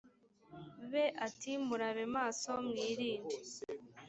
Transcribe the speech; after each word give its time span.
be 0.91 1.03
ati 1.27 1.51
murabe 1.65 2.03
maso 2.15 2.49
mwirinde 2.67 3.35